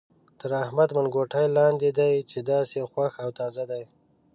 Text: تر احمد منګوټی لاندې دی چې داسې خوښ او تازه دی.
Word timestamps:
تر 0.39 0.51
احمد 0.63 0.89
منګوټی 0.97 1.45
لاندې 1.57 1.89
دی 1.99 2.13
چې 2.29 2.39
داسې 2.51 2.77
خوښ 2.91 3.13
او 3.23 3.29
تازه 3.39 3.63
دی. 3.71 3.83